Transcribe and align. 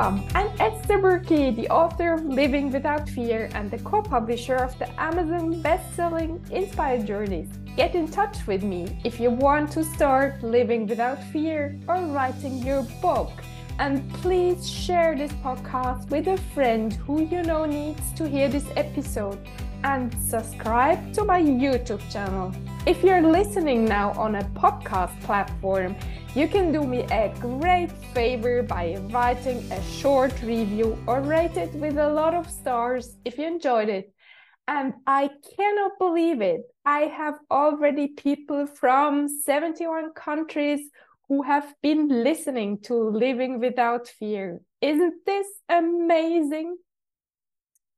Welcome! 0.00 0.26
I'm 0.34 0.48
Esther 0.58 0.98
Buerki, 0.98 1.54
the 1.54 1.68
author 1.68 2.14
of 2.14 2.24
Living 2.24 2.70
Without 2.72 3.06
Fear 3.06 3.50
and 3.52 3.70
the 3.70 3.76
co 3.80 4.00
publisher 4.00 4.56
of 4.56 4.78
the 4.78 4.88
Amazon 4.98 5.60
best 5.60 5.94
selling 5.94 6.42
Inspired 6.50 7.06
Journeys. 7.06 7.48
Get 7.76 7.94
in 7.94 8.08
touch 8.08 8.46
with 8.46 8.62
me 8.62 8.98
if 9.04 9.20
you 9.20 9.28
want 9.28 9.70
to 9.72 9.84
start 9.84 10.42
living 10.42 10.86
without 10.86 11.22
fear 11.24 11.78
or 11.86 11.96
writing 11.96 12.64
your 12.64 12.82
book. 13.02 13.30
And 13.78 14.10
please 14.14 14.66
share 14.66 15.14
this 15.14 15.32
podcast 15.44 16.08
with 16.08 16.28
a 16.28 16.38
friend 16.54 16.94
who 16.94 17.20
you 17.26 17.42
know 17.42 17.66
needs 17.66 18.10
to 18.14 18.26
hear 18.26 18.48
this 18.48 18.68
episode 18.76 19.38
and 19.84 20.14
subscribe 20.14 21.12
to 21.12 21.24
my 21.24 21.42
YouTube 21.42 22.00
channel. 22.10 22.54
If 22.86 23.04
you're 23.04 23.20
listening 23.20 23.84
now 23.84 24.12
on 24.12 24.36
a 24.36 24.44
podcast 24.54 25.20
platform, 25.20 25.94
you 26.34 26.48
can 26.48 26.72
do 26.72 26.82
me 26.82 27.02
a 27.10 27.30
great 27.38 27.92
favor 28.14 28.62
by 28.62 28.96
writing 29.10 29.58
a 29.70 29.82
short 29.82 30.32
review 30.42 30.96
or 31.06 31.20
rate 31.20 31.58
it 31.58 31.74
with 31.74 31.98
a 31.98 32.08
lot 32.08 32.32
of 32.32 32.48
stars 32.48 33.18
if 33.26 33.36
you 33.36 33.46
enjoyed 33.46 33.90
it. 33.90 34.14
And 34.66 34.94
I 35.06 35.28
cannot 35.54 35.98
believe 35.98 36.40
it. 36.40 36.62
I 36.86 37.00
have 37.00 37.38
already 37.50 38.08
people 38.08 38.66
from 38.66 39.28
71 39.28 40.14
countries 40.14 40.80
who 41.28 41.42
have 41.42 41.74
been 41.82 42.08
listening 42.08 42.78
to 42.84 42.94
Living 42.94 43.60
Without 43.60 44.08
Fear. 44.08 44.62
Isn't 44.80 45.26
this 45.26 45.46
amazing? 45.68 46.78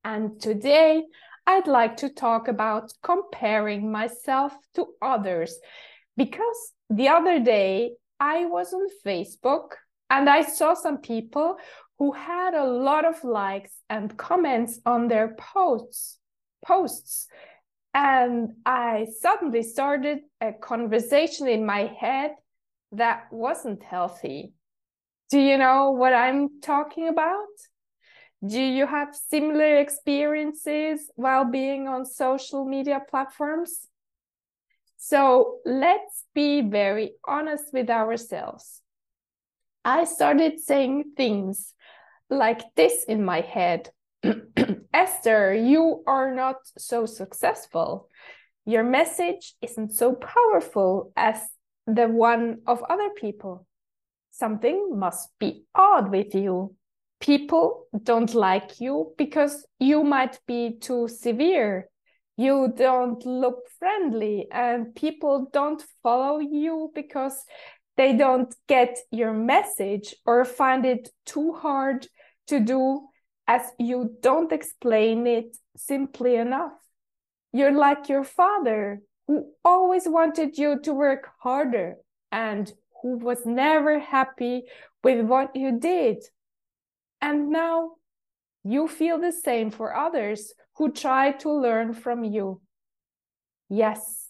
And 0.02 0.40
today 0.40 1.04
I'd 1.46 1.66
like 1.66 1.96
to 1.98 2.08
talk 2.08 2.48
about 2.48 2.92
comparing 3.02 3.90
myself 3.90 4.54
to 4.74 4.86
others 5.02 5.58
because 6.16 6.72
the 6.88 7.08
other 7.08 7.40
day 7.40 7.92
I 8.20 8.46
was 8.46 8.72
on 8.72 8.86
Facebook 9.04 9.70
and 10.08 10.28
I 10.28 10.42
saw 10.42 10.74
some 10.74 10.98
people 10.98 11.56
who 11.98 12.12
had 12.12 12.54
a 12.54 12.64
lot 12.64 13.04
of 13.04 13.24
likes 13.24 13.72
and 13.90 14.16
comments 14.16 14.80
on 14.86 15.08
their 15.08 15.34
posts 15.36 16.18
posts 16.64 17.26
and 17.94 18.54
I 18.64 19.08
suddenly 19.20 19.62
started 19.62 20.20
a 20.40 20.52
conversation 20.52 21.48
in 21.48 21.66
my 21.66 21.92
head 21.98 22.32
that 22.92 23.24
wasn't 23.30 23.82
healthy. 23.82 24.52
Do 25.30 25.38
you 25.38 25.58
know 25.58 25.90
what 25.90 26.14
I'm 26.14 26.60
talking 26.60 27.08
about? 27.08 27.48
Do 28.44 28.60
you 28.60 28.86
have 28.86 29.14
similar 29.14 29.78
experiences 29.78 31.10
while 31.14 31.44
being 31.44 31.86
on 31.86 32.04
social 32.04 32.64
media 32.64 33.00
platforms? 33.08 33.86
So 34.96 35.58
let's 35.64 36.24
be 36.34 36.62
very 36.62 37.12
honest 37.26 37.66
with 37.72 37.90
ourselves. 37.90 38.80
I 39.84 40.04
started 40.04 40.60
saying 40.60 41.12
things 41.16 41.74
like 42.30 42.62
this 42.76 43.04
in 43.04 43.24
my 43.24 43.40
head 43.40 43.90
Esther, 44.94 45.54
you 45.54 46.02
are 46.06 46.34
not 46.34 46.56
so 46.78 47.06
successful. 47.06 48.08
Your 48.64 48.84
message 48.84 49.54
isn't 49.60 49.92
so 49.92 50.14
powerful 50.14 51.12
as 51.16 51.40
the 51.86 52.06
one 52.06 52.60
of 52.66 52.82
other 52.88 53.10
people. 53.16 53.66
Something 54.30 54.98
must 54.98 55.30
be 55.40 55.64
odd 55.74 56.10
with 56.10 56.34
you. 56.34 56.76
People 57.22 57.86
don't 58.02 58.34
like 58.34 58.80
you 58.80 59.14
because 59.16 59.66
you 59.78 60.04
might 60.04 60.38
be 60.46 60.76
too 60.78 61.08
severe 61.08 61.88
you 62.36 62.72
don't 62.76 63.24
look 63.26 63.68
friendly 63.78 64.48
and 64.50 64.94
people 64.94 65.48
don't 65.52 65.84
follow 66.02 66.38
you 66.38 66.90
because 66.94 67.44
they 67.96 68.16
don't 68.16 68.54
get 68.68 68.98
your 69.10 69.32
message 69.32 70.14
or 70.24 70.44
find 70.44 70.86
it 70.86 71.10
too 71.26 71.52
hard 71.52 72.06
to 72.46 72.58
do 72.58 73.02
as 73.46 73.62
you 73.78 74.16
don't 74.22 74.50
explain 74.50 75.26
it 75.26 75.56
simply 75.76 76.36
enough. 76.36 76.72
You're 77.52 77.78
like 77.78 78.08
your 78.08 78.24
father 78.24 79.02
who 79.26 79.52
always 79.64 80.08
wanted 80.08 80.56
you 80.56 80.80
to 80.80 80.94
work 80.94 81.28
harder 81.42 81.96
and 82.30 82.72
who 83.02 83.18
was 83.18 83.44
never 83.44 83.98
happy 83.98 84.62
with 85.04 85.26
what 85.26 85.54
you 85.54 85.78
did. 85.78 86.24
And 87.22 87.50
now 87.50 87.92
you 88.64 88.88
feel 88.88 89.18
the 89.20 89.32
same 89.32 89.70
for 89.70 89.96
others 89.96 90.52
who 90.74 90.90
try 90.92 91.30
to 91.32 91.50
learn 91.52 91.94
from 91.94 92.24
you. 92.24 92.60
Yes, 93.68 94.28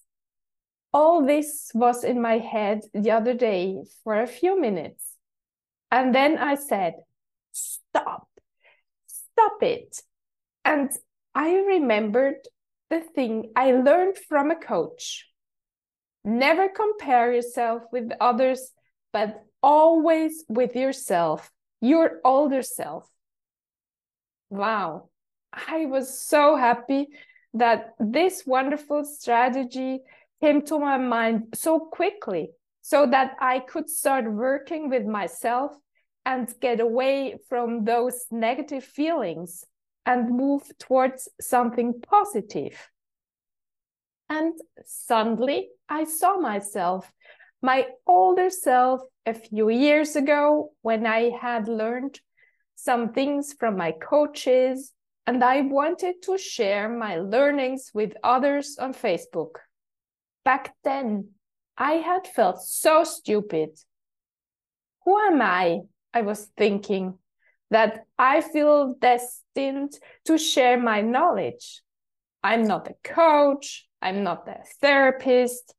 all 0.92 1.24
this 1.24 1.70
was 1.74 2.04
in 2.04 2.20
my 2.20 2.38
head 2.38 2.82
the 2.92 3.10
other 3.10 3.34
day 3.34 3.82
for 4.04 4.20
a 4.20 4.26
few 4.26 4.60
minutes. 4.60 5.16
And 5.90 6.14
then 6.14 6.38
I 6.38 6.54
said, 6.54 6.94
Stop, 7.52 8.28
stop 9.06 9.62
it. 9.62 10.02
And 10.64 10.90
I 11.34 11.54
remembered 11.54 12.46
the 12.90 13.00
thing 13.00 13.52
I 13.56 13.72
learned 13.72 14.18
from 14.28 14.50
a 14.50 14.56
coach. 14.56 15.26
Never 16.24 16.68
compare 16.68 17.32
yourself 17.32 17.82
with 17.90 18.10
others, 18.20 18.70
but 19.12 19.42
always 19.62 20.44
with 20.48 20.76
yourself, 20.76 21.50
your 21.82 22.20
older 22.24 22.62
self 22.62 23.12
wow, 24.52 25.08
I 25.52 25.86
was 25.86 26.18
so 26.20 26.56
happy 26.56 27.08
that 27.54 27.94
this 27.98 28.44
wonderful 28.46 29.04
strategy 29.04 30.00
came 30.42 30.62
to 30.66 30.78
my 30.78 30.98
mind 30.98 31.54
so 31.54 31.80
quickly 31.80 32.50
so 32.82 33.06
that 33.06 33.34
I 33.40 33.60
could 33.60 33.88
start 33.88 34.30
working 34.30 34.90
with 34.90 35.06
myself 35.06 35.72
and 36.26 36.52
get 36.60 36.80
away 36.80 37.38
from 37.48 37.84
those 37.84 38.26
negative 38.30 38.84
feelings 38.84 39.64
and 40.04 40.30
move 40.30 40.64
towards 40.78 41.28
something 41.40 42.00
positive. 42.02 42.90
And 44.28 44.52
suddenly 44.84 45.68
I 45.88 46.04
saw 46.04 46.38
myself, 46.38 47.10
my 47.62 47.86
older 48.06 48.50
self, 48.50 49.00
a 49.26 49.34
few 49.34 49.68
years 49.68 50.16
ago 50.16 50.72
when 50.82 51.06
I 51.06 51.30
had 51.30 51.68
learned 51.68 52.20
some 52.74 53.12
things 53.12 53.52
from 53.52 53.76
my 53.76 53.92
coaches, 53.92 54.92
and 55.26 55.44
I 55.44 55.60
wanted 55.60 56.22
to 56.22 56.36
share 56.36 56.88
my 56.88 57.16
learnings 57.16 57.92
with 57.94 58.14
others 58.24 58.76
on 58.78 58.92
Facebook. 58.92 59.54
Back 60.44 60.74
then, 60.82 61.28
I 61.78 61.94
had 61.94 62.26
felt 62.26 62.60
so 62.60 63.04
stupid. 63.04 63.70
Who 65.04 65.16
am 65.16 65.40
I? 65.40 65.82
I 66.12 66.22
was 66.22 66.50
thinking 66.56 67.18
that 67.70 68.04
I 68.18 68.40
feel 68.40 68.94
destined 69.00 69.92
to 70.26 70.36
share 70.36 70.78
my 70.78 71.00
knowledge. 71.00 71.82
I'm 72.42 72.64
not 72.64 72.88
a 72.90 72.94
coach, 73.08 73.86
I'm 74.02 74.24
not 74.24 74.48
a 74.48 74.58
therapist, 74.80 75.74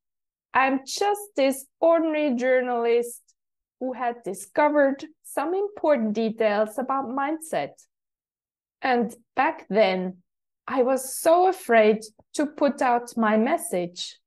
I'm 0.53 0.81
just 0.85 1.21
this 1.35 1.65
ordinary 1.81 2.35
journalist 2.35 3.21
who 3.83 3.91
had 3.91 4.23
discovered 4.23 5.05
some 5.23 5.53
important 5.53 6.13
details 6.13 6.77
about 6.77 7.09
mindset. 7.09 7.73
And 8.81 9.13
back 9.35 9.65
then, 9.69 10.19
I 10.65 10.83
was 10.83 11.19
so 11.19 11.49
afraid 11.49 11.99
to 12.35 12.45
put 12.45 12.81
out 12.81 13.17
my 13.17 13.35
message. 13.35 14.19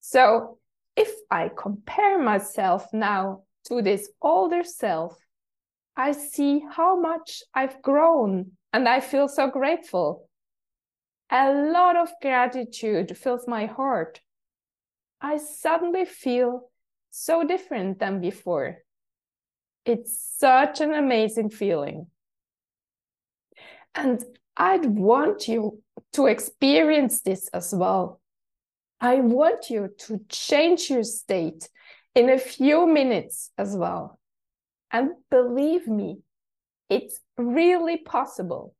So, 0.00 0.58
if 0.96 1.10
I 1.30 1.48
compare 1.56 2.22
myself 2.22 2.92
now 2.92 3.44
to 3.68 3.80
this 3.80 4.10
older 4.20 4.64
self, 4.64 5.16
I 5.96 6.12
see 6.12 6.62
how 6.70 7.00
much 7.00 7.42
I've 7.54 7.80
grown 7.80 8.52
and 8.74 8.86
I 8.86 9.00
feel 9.00 9.28
so 9.28 9.48
grateful. 9.48 10.28
A 11.30 11.52
lot 11.72 11.96
of 11.96 12.10
gratitude 12.20 13.16
fills 13.16 13.48
my 13.48 13.64
heart. 13.64 14.20
I 15.22 15.38
suddenly 15.38 16.04
feel 16.04 16.70
so 17.10 17.44
different 17.44 17.98
than 17.98 18.20
before. 18.20 18.78
It's 19.84 20.18
such 20.38 20.80
an 20.80 20.94
amazing 20.94 21.50
feeling. 21.50 22.08
And 23.94 24.22
I'd 24.56 24.86
want 24.86 25.48
you 25.48 25.82
to 26.12 26.26
experience 26.26 27.20
this 27.20 27.48
as 27.48 27.74
well. 27.74 28.20
I 29.00 29.16
want 29.16 29.70
you 29.70 29.90
to 30.06 30.20
change 30.28 30.90
your 30.90 31.04
state 31.04 31.68
in 32.14 32.28
a 32.28 32.38
few 32.38 32.86
minutes 32.86 33.50
as 33.56 33.76
well. 33.76 34.18
And 34.90 35.10
believe 35.30 35.86
me, 35.86 36.18
it's 36.90 37.20
really 37.36 37.98
possible. 37.98 38.74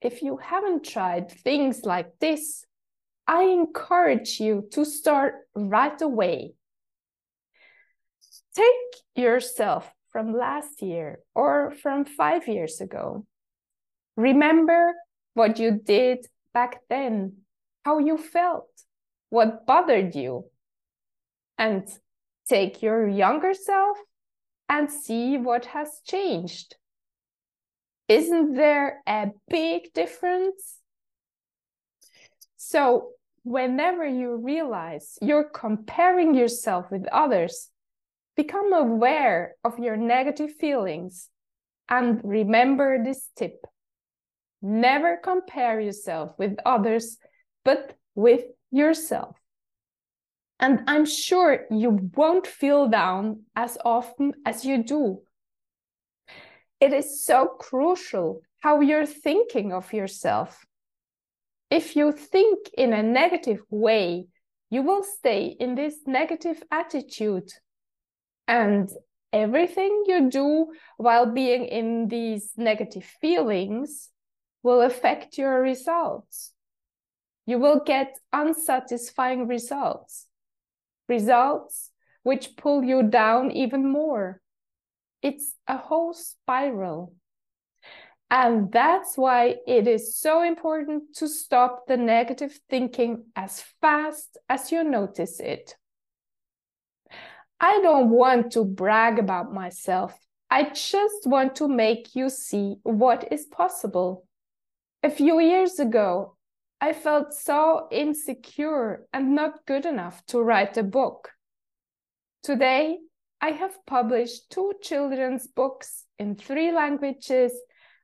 If 0.00 0.22
you 0.22 0.38
haven't 0.38 0.84
tried 0.84 1.30
things 1.30 1.84
like 1.84 2.18
this, 2.18 2.64
I 3.26 3.44
encourage 3.44 4.40
you 4.40 4.68
to 4.72 4.84
start 4.84 5.34
right 5.54 6.00
away. 6.02 6.54
Take 8.54 9.02
yourself 9.16 9.90
from 10.10 10.34
last 10.36 10.82
year 10.82 11.20
or 11.34 11.72
from 11.82 12.04
five 12.04 12.46
years 12.46 12.80
ago. 12.80 13.26
Remember 14.16 14.94
what 15.34 15.58
you 15.58 15.80
did 15.82 16.26
back 16.52 16.80
then, 16.90 17.38
how 17.84 17.98
you 17.98 18.18
felt, 18.18 18.68
what 19.30 19.66
bothered 19.66 20.14
you. 20.14 20.44
And 21.56 21.88
take 22.48 22.82
your 22.82 23.06
younger 23.06 23.54
self 23.54 23.96
and 24.68 24.90
see 24.90 25.38
what 25.38 25.66
has 25.66 26.00
changed. 26.04 26.76
Isn't 28.08 28.54
there 28.54 29.00
a 29.06 29.30
big 29.48 29.92
difference? 29.94 30.76
So, 32.56 33.10
whenever 33.44 34.06
you 34.06 34.36
realize 34.36 35.18
you're 35.20 35.48
comparing 35.48 36.34
yourself 36.34 36.90
with 36.90 37.06
others, 37.08 37.71
become 38.36 38.72
aware 38.72 39.54
of 39.64 39.78
your 39.78 39.96
negative 39.96 40.52
feelings 40.52 41.28
and 41.88 42.20
remember 42.24 43.02
this 43.02 43.28
tip 43.36 43.64
never 44.62 45.16
compare 45.16 45.80
yourself 45.80 46.32
with 46.38 46.56
others, 46.64 47.18
but 47.64 47.94
with 48.14 48.44
yourself. 48.70 49.36
And 50.60 50.84
I'm 50.86 51.04
sure 51.04 51.66
you 51.70 52.10
won't 52.14 52.46
feel 52.46 52.88
down 52.88 53.42
as 53.56 53.76
often 53.84 54.32
as 54.46 54.64
you 54.64 54.84
do. 54.84 55.22
It 56.80 56.92
is 56.92 57.24
so 57.24 57.46
crucial 57.46 58.40
how 58.60 58.80
you're 58.80 59.06
thinking 59.06 59.72
of 59.72 59.92
yourself. 59.92 60.64
If 61.68 61.96
you 61.96 62.12
think 62.12 62.68
in 62.78 62.92
a 62.92 63.02
negative 63.02 63.60
way, 63.70 64.26
you 64.70 64.82
will 64.82 65.02
stay 65.02 65.56
in 65.58 65.74
this 65.74 65.96
negative 66.06 66.62
attitude. 66.70 67.50
And 68.46 68.90
everything 69.32 70.04
you 70.06 70.30
do 70.30 70.72
while 70.96 71.26
being 71.26 71.64
in 71.64 72.08
these 72.08 72.52
negative 72.56 73.04
feelings 73.20 74.10
will 74.62 74.82
affect 74.82 75.38
your 75.38 75.60
results. 75.60 76.52
You 77.46 77.58
will 77.58 77.80
get 77.84 78.18
unsatisfying 78.32 79.48
results 79.48 80.26
results 81.08 81.90
which 82.22 82.56
pull 82.56 82.84
you 82.84 83.02
down 83.02 83.50
even 83.50 83.90
more. 83.90 84.40
It's 85.22 85.54
a 85.66 85.76
whole 85.76 86.14
spiral. 86.14 87.14
And 88.30 88.72
that's 88.72 89.18
why 89.18 89.56
it 89.66 89.86
is 89.86 90.16
so 90.16 90.42
important 90.42 91.14
to 91.16 91.28
stop 91.28 91.86
the 91.86 91.96
negative 91.96 92.58
thinking 92.70 93.24
as 93.36 93.62
fast 93.80 94.38
as 94.48 94.72
you 94.72 94.84
notice 94.84 95.38
it. 95.40 95.76
I 97.64 97.78
don't 97.80 98.10
want 98.10 98.50
to 98.52 98.64
brag 98.64 99.20
about 99.20 99.54
myself. 99.54 100.18
I 100.50 100.70
just 100.70 101.26
want 101.26 101.54
to 101.56 101.68
make 101.68 102.16
you 102.16 102.28
see 102.28 102.74
what 102.82 103.32
is 103.32 103.46
possible. 103.46 104.26
A 105.04 105.10
few 105.10 105.38
years 105.38 105.78
ago, 105.78 106.36
I 106.80 106.92
felt 106.92 107.32
so 107.32 107.86
insecure 107.92 109.06
and 109.12 109.36
not 109.36 109.64
good 109.64 109.86
enough 109.86 110.26
to 110.26 110.42
write 110.42 110.76
a 110.76 110.82
book. 110.82 111.30
Today, 112.42 112.98
I 113.40 113.50
have 113.50 113.86
published 113.86 114.50
two 114.50 114.72
children's 114.82 115.46
books 115.46 116.04
in 116.18 116.34
three 116.34 116.72
languages 116.72 117.52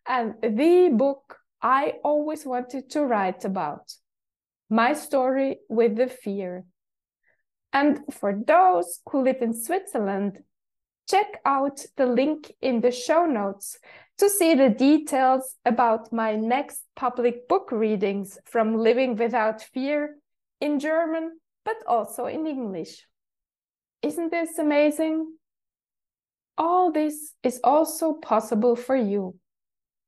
and 0.07 0.35
the 0.41 0.91
book 0.93 1.37
I 1.61 1.95
always 2.05 2.47
wanted 2.47 2.91
to 2.91 3.05
write 3.05 3.45
about 3.45 3.93
my 4.71 4.93
story 4.93 5.59
with 5.69 5.97
the 5.97 6.07
fear. 6.07 6.65
And 7.73 8.01
for 8.11 8.35
those 8.35 9.01
who 9.11 9.23
live 9.23 9.43
in 9.43 9.53
Switzerland, 9.53 10.43
check 11.09 11.41
out 11.45 11.85
the 11.97 12.07
link 12.07 12.53
in 12.61 12.81
the 12.81 12.91
show 12.91 13.27
notes 13.27 13.79
to 14.19 14.29
see 14.29 14.55
the 14.55 14.69
details 14.69 15.57
about 15.65 16.13
my 16.13 16.35
next 16.35 16.83
public 16.97 17.49
book 17.49 17.71
readings 17.71 18.39
from 18.45 18.77
Living 18.77 19.17
Without 19.17 19.63
Fear 19.63 20.17
in 20.61 20.81
German, 20.81 21.39
but 21.65 21.77
also 21.87 22.27
in 22.27 22.47
English. 22.47 23.07
Isn't 24.03 24.31
this 24.31 24.59
amazing? 24.59 25.35
All 26.57 26.91
this 26.91 27.35
is 27.43 27.61
also 27.63 28.15
possible 28.15 28.75
for 28.75 28.97
you. 28.97 29.37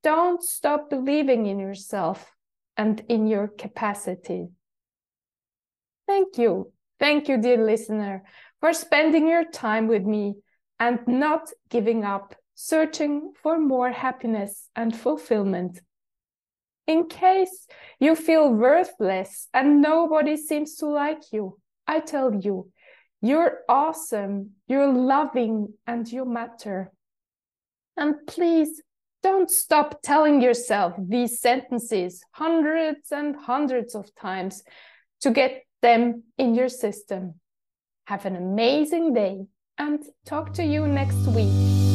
Don't 0.03 0.43
stop 0.43 0.91
believing 0.91 1.47
in 1.47 1.59
yourself 1.59 2.33
and 2.77 3.01
in 3.09 3.27
your 3.27 3.47
capacity. 3.47 4.49
Thank 6.09 6.39
you. 6.39 6.73
Thank 7.01 7.29
you, 7.29 7.39
dear 7.39 7.57
listener, 7.57 8.23
for 8.61 8.75
spending 8.75 9.27
your 9.27 9.45
time 9.45 9.89
with 9.89 10.05
me 10.05 10.35
and 10.79 11.01
not 11.07 11.51
giving 11.71 12.05
up 12.05 12.35
searching 12.55 13.33
for 13.43 13.59
more 13.59 13.91
happiness 13.91 14.69
and 14.77 14.95
fulfillment. 14.95 15.81
In 16.87 17.09
case 17.09 17.67
you 17.99 18.15
feel 18.15 18.53
worthless 18.53 19.49
and 19.55 19.81
nobody 19.81 20.37
seems 20.37 20.75
to 20.77 20.87
like 20.87 21.33
you, 21.33 21.59
I 21.87 22.01
tell 22.01 22.35
you, 22.35 22.71
you're 23.23 23.61
awesome, 23.67 24.51
you're 24.67 24.93
loving, 24.93 25.73
and 25.87 26.07
you 26.07 26.27
matter. 26.27 26.93
And 27.97 28.15
please 28.27 28.83
don't 29.23 29.51
stop 29.51 30.03
telling 30.03 30.43
yourself 30.43 30.95
these 30.99 31.41
sentences 31.41 32.23
hundreds 32.33 33.11
and 33.11 33.37
hundreds 33.37 33.95
of 33.95 34.15
times 34.15 34.63
to 35.21 35.31
get 35.31 35.63
them 35.83 36.25
in 36.39 36.55
your 36.55 36.69
system. 36.69 37.35
Have 38.07 38.27
an 38.27 38.37
amazing 38.37 39.15
day 39.15 39.47
and 39.79 40.03
talk 40.25 40.53
to 40.55 40.65
you 40.65 40.87
next 40.87 41.27
week. 41.29 41.90